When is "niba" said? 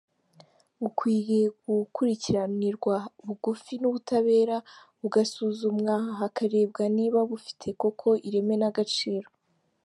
6.97-7.19